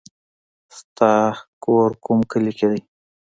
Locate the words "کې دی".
2.57-2.79